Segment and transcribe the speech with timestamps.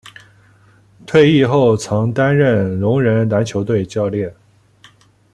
[1.05, 4.33] 退役后曾担任聋人篮球队教练。